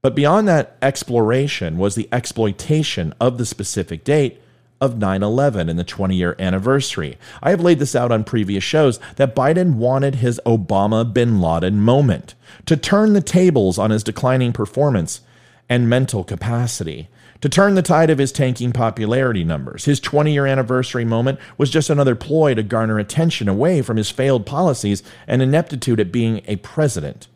But 0.00 0.14
beyond 0.14 0.48
that 0.48 0.78
exploration 0.80 1.76
was 1.76 1.96
the 1.96 2.08
exploitation 2.10 3.12
of 3.20 3.36
the 3.36 3.44
specific 3.44 4.02
date 4.02 4.40
of 4.80 4.96
9 4.96 5.22
11 5.22 5.68
and 5.68 5.78
the 5.78 5.84
20 5.84 6.16
year 6.16 6.34
anniversary. 6.38 7.18
I 7.42 7.50
have 7.50 7.60
laid 7.60 7.78
this 7.78 7.94
out 7.94 8.10
on 8.10 8.24
previous 8.24 8.64
shows 8.64 8.98
that 9.16 9.36
Biden 9.36 9.74
wanted 9.74 10.16
his 10.16 10.40
Obama 10.46 11.12
bin 11.12 11.42
Laden 11.42 11.82
moment 11.82 12.34
to 12.64 12.76
turn 12.78 13.12
the 13.12 13.20
tables 13.20 13.78
on 13.78 13.90
his 13.90 14.02
declining 14.02 14.54
performance 14.54 15.20
and 15.68 15.88
mental 15.88 16.24
capacity. 16.24 17.08
To 17.42 17.48
turn 17.48 17.74
the 17.74 17.82
tide 17.82 18.08
of 18.08 18.18
his 18.18 18.30
tanking 18.30 18.70
popularity 18.72 19.42
numbers, 19.42 19.84
his 19.84 19.98
20 19.98 20.32
year 20.32 20.46
anniversary 20.46 21.04
moment 21.04 21.40
was 21.58 21.70
just 21.70 21.90
another 21.90 22.14
ploy 22.14 22.54
to 22.54 22.62
garner 22.62 23.00
attention 23.00 23.48
away 23.48 23.82
from 23.82 23.96
his 23.96 24.10
failed 24.10 24.46
policies 24.46 25.02
and 25.26 25.42
ineptitude 25.42 25.98
at 25.98 26.12
being 26.12 26.42
a 26.46 26.56
president. 26.56 27.26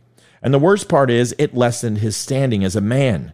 And 0.41 0.55
the 0.55 0.61
worst 0.61 0.89
part 0.89 1.11
is, 1.11 1.35
it 1.39 1.57
lessened 1.57 1.99
his 1.99 2.17
standing 2.17 2.63
as 2.63 2.77
a 2.77 2.81
man. 2.81 3.33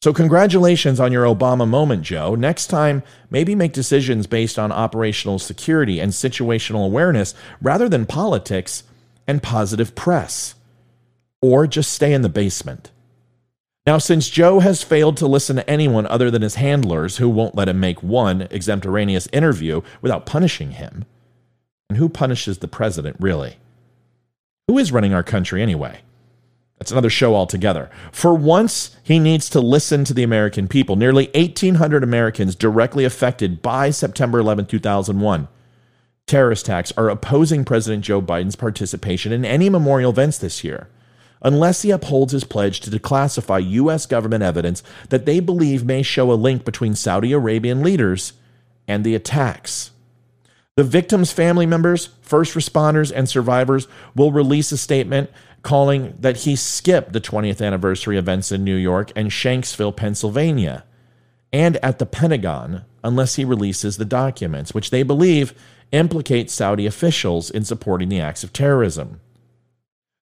So, 0.00 0.14
congratulations 0.14 1.00
on 1.00 1.12
your 1.12 1.24
Obama 1.24 1.68
moment, 1.68 2.02
Joe. 2.02 2.34
Next 2.34 2.68
time, 2.68 3.02
maybe 3.30 3.54
make 3.54 3.74
decisions 3.74 4.26
based 4.26 4.58
on 4.58 4.72
operational 4.72 5.38
security 5.38 6.00
and 6.00 6.12
situational 6.12 6.86
awareness 6.86 7.34
rather 7.60 7.90
than 7.90 8.06
politics 8.06 8.84
and 9.26 9.42
positive 9.42 9.94
press. 9.94 10.54
Or 11.42 11.66
just 11.66 11.92
stay 11.92 12.14
in 12.14 12.22
the 12.22 12.30
basement. 12.30 12.90
Now, 13.86 13.98
since 13.98 14.30
Joe 14.30 14.60
has 14.60 14.82
failed 14.82 15.16
to 15.18 15.26
listen 15.26 15.56
to 15.56 15.70
anyone 15.70 16.06
other 16.06 16.30
than 16.30 16.42
his 16.42 16.54
handlers 16.54 17.18
who 17.18 17.28
won't 17.28 17.54
let 17.54 17.68
him 17.68 17.80
make 17.80 18.02
one 18.02 18.48
exemplaraneous 18.50 19.28
interview 19.32 19.82
without 20.00 20.24
punishing 20.24 20.72
him, 20.72 21.04
and 21.90 21.98
who 21.98 22.08
punishes 22.08 22.58
the 22.58 22.68
president, 22.68 23.16
really? 23.20 23.58
Who 24.68 24.78
is 24.78 24.92
running 24.92 25.12
our 25.12 25.22
country 25.22 25.62
anyway? 25.62 26.00
That's 26.78 26.92
another 26.92 27.10
show 27.10 27.34
altogether. 27.34 27.90
For 28.10 28.34
once, 28.34 28.96
he 29.02 29.18
needs 29.18 29.50
to 29.50 29.60
listen 29.60 30.04
to 30.04 30.14
the 30.14 30.22
American 30.22 30.66
people. 30.66 30.96
Nearly 30.96 31.30
1,800 31.34 32.02
Americans 32.02 32.54
directly 32.54 33.04
affected 33.04 33.60
by 33.60 33.90
September 33.90 34.38
11, 34.38 34.66
2001 34.66 35.48
terrorist 36.26 36.66
attacks 36.66 36.92
are 36.96 37.10
opposing 37.10 37.64
President 37.64 38.04
Joe 38.04 38.22
Biden's 38.22 38.56
participation 38.56 39.32
in 39.32 39.44
any 39.44 39.68
memorial 39.68 40.10
events 40.10 40.38
this 40.38 40.64
year, 40.64 40.88
unless 41.42 41.82
he 41.82 41.90
upholds 41.90 42.32
his 42.32 42.44
pledge 42.44 42.80
to 42.80 42.90
declassify 42.90 43.70
U.S. 43.70 44.06
government 44.06 44.42
evidence 44.42 44.82
that 45.10 45.26
they 45.26 45.40
believe 45.40 45.84
may 45.84 46.02
show 46.02 46.32
a 46.32 46.34
link 46.34 46.64
between 46.64 46.94
Saudi 46.94 47.32
Arabian 47.32 47.82
leaders 47.82 48.32
and 48.88 49.04
the 49.04 49.14
attacks. 49.14 49.90
The 50.76 50.84
victims' 50.84 51.32
family 51.32 51.66
members, 51.66 52.08
first 52.20 52.54
responders, 52.54 53.12
and 53.14 53.28
survivors 53.28 53.86
will 54.16 54.32
release 54.32 54.72
a 54.72 54.76
statement 54.76 55.30
calling 55.62 56.16
that 56.18 56.38
he 56.38 56.56
skipped 56.56 57.12
the 57.12 57.20
20th 57.20 57.64
anniversary 57.64 58.18
events 58.18 58.50
in 58.50 58.64
New 58.64 58.76
York 58.76 59.12
and 59.14 59.30
Shanksville, 59.30 59.96
Pennsylvania, 59.96 60.84
and 61.52 61.76
at 61.76 61.98
the 61.98 62.06
Pentagon 62.06 62.84
unless 63.04 63.36
he 63.36 63.44
releases 63.44 63.96
the 63.96 64.04
documents, 64.04 64.74
which 64.74 64.90
they 64.90 65.02
believe 65.02 65.54
implicate 65.92 66.50
Saudi 66.50 66.86
officials 66.86 67.50
in 67.50 67.64
supporting 67.64 68.08
the 68.08 68.20
acts 68.20 68.42
of 68.42 68.52
terrorism. 68.52 69.20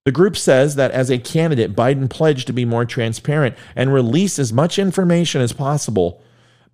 The 0.04 0.12
group 0.12 0.36
says 0.36 0.74
that 0.74 0.90
as 0.90 1.10
a 1.10 1.18
candidate, 1.18 1.76
Biden 1.76 2.10
pledged 2.10 2.48
to 2.48 2.52
be 2.52 2.64
more 2.64 2.84
transparent 2.84 3.56
and 3.76 3.92
release 3.92 4.38
as 4.38 4.52
much 4.52 4.78
information 4.78 5.40
as 5.40 5.52
possible, 5.52 6.20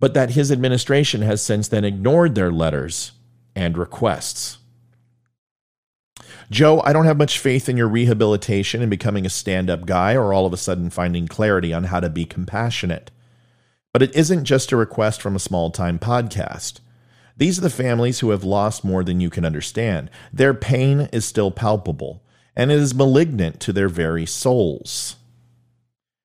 but 0.00 0.14
that 0.14 0.30
his 0.30 0.50
administration 0.50 1.20
has 1.22 1.42
since 1.42 1.68
then 1.68 1.84
ignored 1.84 2.34
their 2.34 2.50
letters 2.50 3.12
and 3.54 3.76
requests. 3.76 4.58
Joe, 6.50 6.80
I 6.80 6.94
don't 6.94 7.04
have 7.04 7.18
much 7.18 7.38
faith 7.38 7.68
in 7.68 7.76
your 7.76 7.88
rehabilitation 7.88 8.80
and 8.80 8.88
becoming 8.88 9.26
a 9.26 9.30
stand 9.30 9.68
up 9.68 9.84
guy 9.84 10.14
or 10.14 10.32
all 10.32 10.46
of 10.46 10.54
a 10.54 10.56
sudden 10.56 10.88
finding 10.88 11.28
clarity 11.28 11.74
on 11.74 11.84
how 11.84 12.00
to 12.00 12.08
be 12.08 12.24
compassionate. 12.24 13.10
But 13.92 14.02
it 14.02 14.14
isn't 14.14 14.44
just 14.44 14.72
a 14.72 14.76
request 14.76 15.20
from 15.20 15.36
a 15.36 15.40
small 15.40 15.70
time 15.70 15.98
podcast. 15.98 16.80
These 17.36 17.58
are 17.58 17.62
the 17.62 17.70
families 17.70 18.20
who 18.20 18.30
have 18.30 18.44
lost 18.44 18.84
more 18.84 19.04
than 19.04 19.20
you 19.20 19.28
can 19.28 19.44
understand. 19.44 20.10
Their 20.32 20.54
pain 20.54 21.08
is 21.12 21.26
still 21.26 21.50
palpable, 21.50 22.22
and 22.58 22.70
it 22.70 22.78
is 22.78 22.94
malignant 22.94 23.60
to 23.60 23.72
their 23.72 23.88
very 23.88 24.26
souls. 24.26 25.16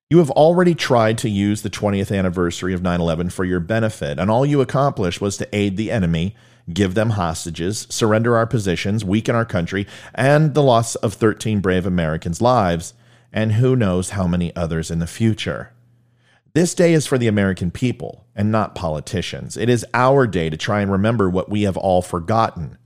You 0.09 0.17
have 0.17 0.31
already 0.31 0.75
tried 0.75 1.17
to 1.19 1.29
use 1.29 1.61
the 1.61 1.69
20th 1.69 2.15
anniversary 2.15 2.73
of 2.73 2.81
9 2.81 2.99
11 2.99 3.29
for 3.29 3.45
your 3.45 3.61
benefit, 3.61 4.19
and 4.19 4.29
all 4.29 4.45
you 4.45 4.59
accomplished 4.59 5.21
was 5.21 5.37
to 5.37 5.55
aid 5.55 5.77
the 5.77 5.91
enemy 5.91 6.35
give 6.71 6.93
them 6.93 7.11
hostages, 7.11 7.87
surrender 7.89 8.37
our 8.37 8.47
positions, 8.47 9.03
weaken 9.03 9.35
our 9.35 9.45
country, 9.45 9.85
and 10.15 10.53
the 10.53 10.63
loss 10.63 10.95
of 10.95 11.13
13 11.13 11.59
brave 11.59 11.85
Americans' 11.85 12.41
lives, 12.41 12.93
and 13.31 13.53
who 13.53 13.75
knows 13.75 14.11
how 14.11 14.27
many 14.27 14.55
others 14.55 14.89
in 14.91 14.99
the 14.99 15.07
future. 15.07 15.73
This 16.53 16.75
day 16.75 16.93
is 16.93 17.07
for 17.07 17.17
the 17.17 17.27
American 17.27 17.71
people 17.71 18.25
and 18.35 18.51
not 18.51 18.75
politicians. 18.75 19.57
It 19.57 19.69
is 19.69 19.85
our 19.93 20.27
day 20.27 20.49
to 20.49 20.57
try 20.57 20.81
and 20.81 20.91
remember 20.91 21.29
what 21.29 21.49
we 21.49 21.63
have 21.63 21.77
all 21.77 22.01
forgotten. 22.01 22.77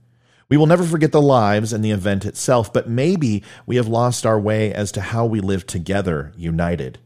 We 0.50 0.56
will 0.56 0.66
never 0.66 0.84
forget 0.84 1.12
the 1.12 1.20
lives 1.20 1.72
and 1.72 1.84
the 1.84 1.90
event 1.90 2.24
itself, 2.24 2.72
but 2.72 2.88
maybe 2.88 3.42
we 3.66 3.76
have 3.76 3.86
lost 3.86 4.24
our 4.24 4.40
way 4.40 4.72
as 4.72 4.90
to 4.92 5.00
how 5.02 5.26
we 5.26 5.40
live 5.40 5.66
together, 5.66 6.32
united. 6.36 6.98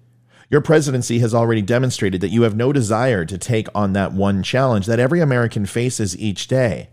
Your 0.48 0.60
presidency 0.60 1.18
has 1.18 1.34
already 1.34 1.62
demonstrated 1.62 2.20
that 2.20 2.30
you 2.30 2.42
have 2.42 2.54
no 2.54 2.72
desire 2.72 3.24
to 3.24 3.38
take 3.38 3.68
on 3.74 3.94
that 3.94 4.12
one 4.12 4.42
challenge 4.42 4.86
that 4.86 5.00
every 5.00 5.20
American 5.20 5.66
faces 5.66 6.16
each 6.16 6.46
day. 6.46 6.90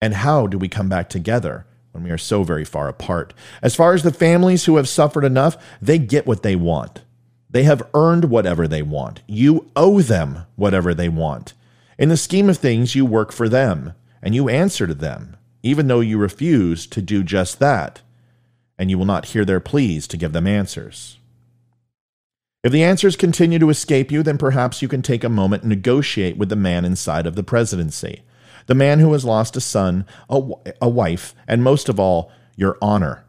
And 0.00 0.14
how 0.14 0.46
do 0.46 0.56
we 0.56 0.68
come 0.68 0.88
back 0.88 1.10
together 1.10 1.66
when 1.92 2.04
we 2.04 2.10
are 2.10 2.18
so 2.18 2.42
very 2.42 2.64
far 2.64 2.88
apart? 2.88 3.34
As 3.60 3.74
far 3.74 3.92
as 3.92 4.02
the 4.02 4.12
families 4.12 4.64
who 4.64 4.76
have 4.76 4.88
suffered 4.88 5.24
enough, 5.24 5.56
they 5.82 5.98
get 5.98 6.26
what 6.26 6.42
they 6.42 6.56
want. 6.56 7.02
They 7.50 7.64
have 7.64 7.86
earned 7.92 8.26
whatever 8.26 8.66
they 8.66 8.82
want. 8.82 9.20
You 9.26 9.70
owe 9.76 10.00
them 10.00 10.46
whatever 10.56 10.94
they 10.94 11.08
want. 11.08 11.52
In 11.98 12.08
the 12.08 12.16
scheme 12.16 12.48
of 12.48 12.56
things, 12.56 12.94
you 12.94 13.04
work 13.04 13.30
for 13.30 13.48
them 13.48 13.94
and 14.24 14.34
you 14.34 14.48
answer 14.48 14.86
to 14.86 14.94
them, 14.94 15.36
even 15.62 15.86
though 15.86 16.00
you 16.00 16.18
refuse 16.18 16.86
to 16.88 17.02
do 17.02 17.22
just 17.22 17.60
that. 17.60 18.00
And 18.76 18.90
you 18.90 18.98
will 18.98 19.04
not 19.04 19.26
hear 19.26 19.44
their 19.44 19.60
pleas 19.60 20.08
to 20.08 20.16
give 20.16 20.32
them 20.32 20.48
answers. 20.48 21.18
If 22.64 22.72
the 22.72 22.82
answers 22.82 23.14
continue 23.14 23.58
to 23.58 23.68
escape 23.68 24.10
you, 24.10 24.22
then 24.22 24.38
perhaps 24.38 24.80
you 24.80 24.88
can 24.88 25.02
take 25.02 25.22
a 25.22 25.28
moment 25.28 25.62
and 25.62 25.68
negotiate 25.68 26.38
with 26.38 26.48
the 26.48 26.56
man 26.56 26.86
inside 26.86 27.26
of 27.26 27.36
the 27.36 27.44
presidency. 27.44 28.22
The 28.66 28.74
man 28.74 28.98
who 28.98 29.12
has 29.12 29.26
lost 29.26 29.56
a 29.56 29.60
son, 29.60 30.06
a, 30.30 30.42
a 30.80 30.88
wife, 30.88 31.34
and 31.46 31.62
most 31.62 31.90
of 31.90 32.00
all, 32.00 32.32
your 32.56 32.78
honor. 32.80 33.24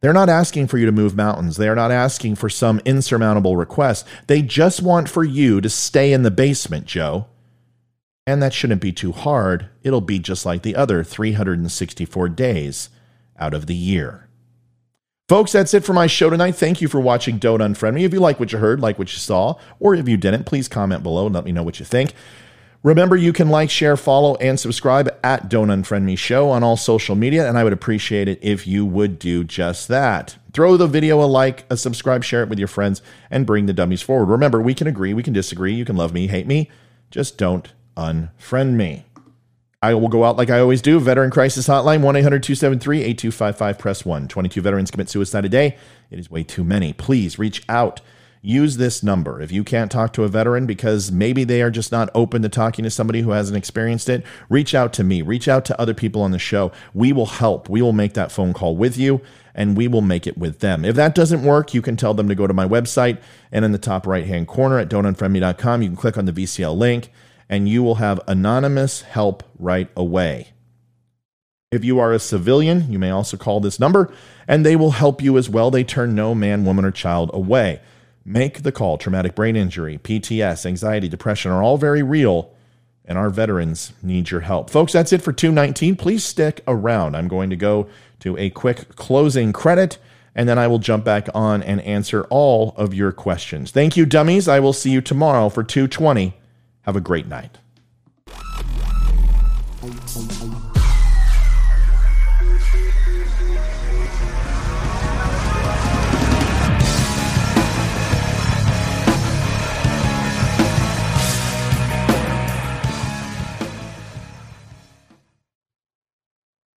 They're 0.00 0.12
not 0.12 0.28
asking 0.28 0.66
for 0.66 0.76
you 0.76 0.86
to 0.86 0.92
move 0.92 1.14
mountains. 1.14 1.56
They 1.56 1.68
are 1.68 1.76
not 1.76 1.92
asking 1.92 2.34
for 2.34 2.50
some 2.50 2.80
insurmountable 2.84 3.56
request. 3.56 4.06
They 4.26 4.42
just 4.42 4.82
want 4.82 5.08
for 5.08 5.22
you 5.22 5.60
to 5.60 5.70
stay 5.70 6.12
in 6.12 6.24
the 6.24 6.30
basement, 6.32 6.86
Joe. 6.86 7.26
And 8.26 8.42
that 8.42 8.54
shouldn't 8.54 8.80
be 8.80 8.92
too 8.92 9.12
hard. 9.12 9.68
It'll 9.82 10.00
be 10.00 10.18
just 10.18 10.46
like 10.46 10.62
the 10.62 10.76
other 10.76 11.04
364 11.04 12.28
days 12.30 12.88
out 13.38 13.52
of 13.52 13.66
the 13.66 13.74
year. 13.74 14.28
Folks, 15.28 15.52
that's 15.52 15.72
it 15.72 15.84
for 15.84 15.94
my 15.94 16.06
show 16.06 16.28
tonight. 16.30 16.54
Thank 16.54 16.80
you 16.80 16.88
for 16.88 17.00
watching 17.00 17.38
Don't 17.38 17.60
Unfriend 17.60 17.94
Me. 17.94 18.04
If 18.04 18.12
you 18.12 18.20
like 18.20 18.38
what 18.38 18.52
you 18.52 18.58
heard, 18.58 18.80
like 18.80 18.98
what 18.98 19.12
you 19.12 19.18
saw, 19.18 19.54
or 19.80 19.94
if 19.94 20.08
you 20.08 20.16
didn't, 20.16 20.44
please 20.44 20.68
comment 20.68 21.02
below 21.02 21.26
and 21.26 21.34
let 21.34 21.44
me 21.44 21.52
know 21.52 21.62
what 21.62 21.78
you 21.78 21.86
think. 21.86 22.12
Remember, 22.82 23.16
you 23.16 23.32
can 23.32 23.48
like, 23.48 23.70
share, 23.70 23.96
follow, 23.96 24.36
and 24.36 24.60
subscribe 24.60 25.08
at 25.24 25.48
Don't 25.48 25.68
Unfriend 25.68 26.02
Me 26.02 26.16
Show 26.16 26.50
on 26.50 26.62
all 26.62 26.76
social 26.76 27.14
media, 27.14 27.48
and 27.48 27.56
I 27.56 27.64
would 27.64 27.72
appreciate 27.72 28.28
it 28.28 28.38
if 28.42 28.66
you 28.66 28.84
would 28.84 29.18
do 29.18 29.44
just 29.44 29.88
that. 29.88 30.36
Throw 30.52 30.76
the 30.76 30.86
video 30.86 31.22
a 31.22 31.24
like, 31.24 31.64
a 31.70 31.78
subscribe, 31.78 32.22
share 32.22 32.42
it 32.42 32.50
with 32.50 32.58
your 32.58 32.68
friends, 32.68 33.00
and 33.30 33.46
bring 33.46 33.64
the 33.64 33.72
dummies 33.72 34.02
forward. 34.02 34.26
Remember, 34.26 34.60
we 34.60 34.74
can 34.74 34.86
agree, 34.86 35.14
we 35.14 35.22
can 35.22 35.32
disagree, 35.32 35.72
you 35.72 35.86
can 35.86 35.96
love 35.96 36.12
me, 36.12 36.26
hate 36.26 36.46
me, 36.46 36.70
Just 37.10 37.38
don't 37.38 37.72
unfriend 37.96 38.74
me. 38.74 39.04
I 39.84 39.92
will 39.92 40.08
go 40.08 40.24
out 40.24 40.38
like 40.38 40.48
I 40.48 40.60
always 40.60 40.80
do. 40.80 40.98
Veteran 40.98 41.30
Crisis 41.30 41.68
Hotline, 41.68 42.00
1 42.00 42.16
800 42.16 42.42
273 42.42 43.02
8255, 43.02 43.78
press 43.78 44.04
1. 44.04 44.28
22 44.28 44.62
veterans 44.62 44.90
commit 44.90 45.10
suicide 45.10 45.44
a 45.44 45.48
day. 45.50 45.76
It 46.10 46.18
is 46.18 46.30
way 46.30 46.42
too 46.42 46.64
many. 46.64 46.94
Please 46.94 47.38
reach 47.38 47.62
out. 47.68 48.00
Use 48.40 48.78
this 48.78 49.02
number. 49.02 49.42
If 49.42 49.52
you 49.52 49.62
can't 49.62 49.92
talk 49.92 50.14
to 50.14 50.24
a 50.24 50.28
veteran 50.28 50.64
because 50.64 51.12
maybe 51.12 51.44
they 51.44 51.60
are 51.60 51.70
just 51.70 51.92
not 51.92 52.08
open 52.14 52.40
to 52.42 52.48
talking 52.48 52.82
to 52.84 52.90
somebody 52.90 53.20
who 53.20 53.30
hasn't 53.30 53.58
experienced 53.58 54.08
it, 54.08 54.24
reach 54.48 54.74
out 54.74 54.94
to 54.94 55.04
me. 55.04 55.20
Reach 55.20 55.48
out 55.48 55.66
to 55.66 55.78
other 55.78 55.94
people 55.94 56.22
on 56.22 56.30
the 56.30 56.38
show. 56.38 56.72
We 56.94 57.12
will 57.12 57.26
help. 57.26 57.68
We 57.68 57.82
will 57.82 57.92
make 57.92 58.14
that 58.14 58.32
phone 58.32 58.54
call 58.54 58.76
with 58.76 58.96
you 58.96 59.20
and 59.54 59.76
we 59.76 59.86
will 59.86 60.02
make 60.02 60.26
it 60.26 60.38
with 60.38 60.60
them. 60.60 60.84
If 60.84 60.96
that 60.96 61.14
doesn't 61.14 61.42
work, 61.42 61.74
you 61.74 61.82
can 61.82 61.96
tell 61.96 62.14
them 62.14 62.28
to 62.28 62.34
go 62.34 62.46
to 62.46 62.54
my 62.54 62.66
website 62.66 63.18
and 63.52 63.66
in 63.66 63.72
the 63.72 63.78
top 63.78 64.06
right 64.06 64.26
hand 64.26 64.48
corner 64.48 64.78
at 64.78 64.88
don'tunfriendme.com, 64.88 65.82
you 65.82 65.88
can 65.88 65.96
click 65.96 66.16
on 66.16 66.24
the 66.24 66.32
VCL 66.32 66.76
link 66.76 67.10
and 67.48 67.68
you 67.68 67.82
will 67.82 67.96
have 67.96 68.20
anonymous 68.26 69.02
help 69.02 69.42
right 69.58 69.88
away. 69.96 70.48
If 71.70 71.84
you 71.84 71.98
are 71.98 72.12
a 72.12 72.20
civilian, 72.20 72.90
you 72.92 72.98
may 72.98 73.10
also 73.10 73.36
call 73.36 73.60
this 73.60 73.80
number 73.80 74.12
and 74.46 74.64
they 74.64 74.76
will 74.76 74.92
help 74.92 75.22
you 75.22 75.36
as 75.38 75.48
well. 75.48 75.70
They 75.70 75.84
turn 75.84 76.14
no 76.14 76.34
man, 76.34 76.64
woman, 76.64 76.84
or 76.84 76.90
child 76.90 77.30
away. 77.32 77.80
Make 78.24 78.62
the 78.62 78.72
call. 78.72 78.96
Traumatic 78.96 79.34
brain 79.34 79.56
injury, 79.56 79.98
PTS, 79.98 80.64
anxiety, 80.66 81.08
depression 81.08 81.50
are 81.50 81.62
all 81.62 81.76
very 81.76 82.02
real, 82.02 82.54
and 83.04 83.18
our 83.18 83.28
veterans 83.28 83.92
need 84.02 84.30
your 84.30 84.40
help. 84.40 84.70
Folks, 84.70 84.92
that's 84.92 85.12
it 85.12 85.20
for 85.20 85.32
219. 85.32 85.96
Please 85.96 86.24
stick 86.24 86.62
around. 86.66 87.16
I'm 87.16 87.28
going 87.28 87.50
to 87.50 87.56
go 87.56 87.86
to 88.20 88.36
a 88.38 88.48
quick 88.50 88.96
closing 88.96 89.52
credit, 89.52 89.98
and 90.34 90.48
then 90.48 90.58
I 90.58 90.68
will 90.68 90.78
jump 90.78 91.04
back 91.04 91.28
on 91.34 91.62
and 91.62 91.82
answer 91.82 92.24
all 92.30 92.72
of 92.78 92.94
your 92.94 93.12
questions. 93.12 93.70
Thank 93.70 93.96
you, 93.96 94.06
dummies. 94.06 94.48
I 94.48 94.60
will 94.60 94.72
see 94.72 94.90
you 94.90 95.02
tomorrow 95.02 95.50
for 95.50 95.62
220. 95.62 96.34
Have 96.84 96.96
a 96.96 97.00
great 97.00 97.26
night. 97.26 97.58